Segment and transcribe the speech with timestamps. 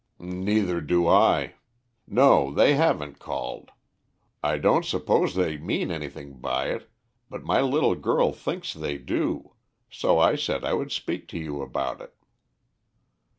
[0.17, 1.53] "Neither do I.
[2.07, 3.69] No, they haven't called.
[4.41, 6.89] I don't suppose they mean anything by it,
[7.29, 9.53] but my little girl thinks they do,
[9.91, 12.15] so I said I would speak to you about it."